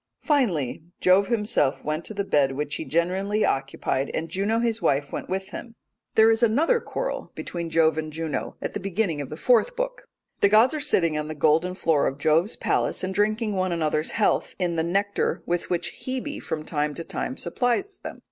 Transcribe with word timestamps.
Finally 0.23 0.81
Jove 0.99 1.27
himself 1.27 1.83
went 1.83 2.05
to 2.05 2.15
the 2.15 2.23
bed 2.23 2.53
which 2.53 2.73
he 2.73 2.85
generally 2.85 3.45
occupied; 3.45 4.09
and 4.15 4.29
Jove 4.29 4.63
his 4.63 4.81
wife 4.81 5.11
went 5.11 5.29
with 5.29 5.49
him. 5.49 5.75
There 6.15 6.31
is 6.31 6.41
another 6.41 6.79
quarrel 6.79 7.31
between 7.35 7.69
Jove 7.69 7.99
and 7.99 8.11
Juno 8.11 8.55
at 8.63 8.73
the 8.73 8.79
beginning 8.79 9.21
of 9.21 9.29
the 9.29 9.37
fourth 9.37 9.75
book. 9.75 10.07
The 10.39 10.49
gods 10.49 10.73
are 10.73 10.79
sitting 10.79 11.19
on 11.19 11.27
the 11.27 11.35
golden 11.35 11.75
floor 11.75 12.07
of 12.07 12.17
Jove's 12.17 12.55
palace 12.55 13.03
and 13.03 13.13
drinking 13.13 13.53
one 13.53 13.71
another's 13.71 14.09
health 14.17 14.55
in 14.57 14.75
the 14.75 14.81
nectar 14.81 15.43
with 15.45 15.69
which 15.69 15.91
Hebe 16.03 16.41
from 16.41 16.65
time 16.65 16.95
to 16.95 17.03
time 17.03 17.37
supplies 17.37 17.99
them. 17.99 18.19